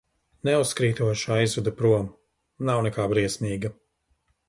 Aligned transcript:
Neuzkrītoši 0.47 1.29
aizvedu 1.35 1.75
prom, 1.83 2.09
nav 2.71 2.85
nekā 2.89 3.09
briesmīga. 3.15 3.77